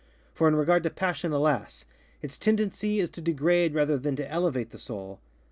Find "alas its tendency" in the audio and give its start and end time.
1.31-2.99